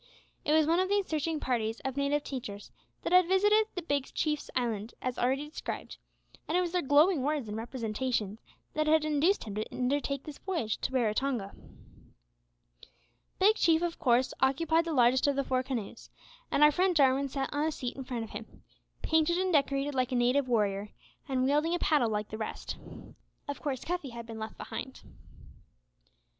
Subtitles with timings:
[0.43, 2.71] It was one of these searching parties of native teachers
[3.03, 5.97] that had visited the Big Chief's island as already described,
[6.47, 8.39] and it was their glowing words and representations
[8.73, 11.53] that had induced him to undertake this voyage to Raratonga.
[13.37, 16.09] Big Chief of course occupied the largest of the four canoes,
[16.49, 18.63] and our friend Jarwin sat on a seat in front of him
[19.03, 20.89] painted and decorated like a native warrior,
[21.29, 22.75] and wielding a paddle like the rest.
[23.47, 25.03] Of course Cuffy had been left behind.